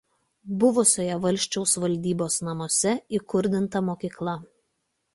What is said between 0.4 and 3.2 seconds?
Buvusiuose valsčiaus valdybos namuose